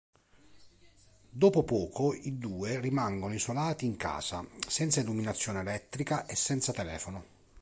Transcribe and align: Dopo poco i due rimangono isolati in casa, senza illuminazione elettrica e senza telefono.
Dopo 1.29 1.61
poco 1.63 2.15
i 2.15 2.39
due 2.39 2.79
rimangono 2.79 3.35
isolati 3.35 3.85
in 3.85 3.97
casa, 3.97 4.43
senza 4.67 4.99
illuminazione 4.99 5.59
elettrica 5.59 6.25
e 6.25 6.35
senza 6.35 6.73
telefono. 6.73 7.23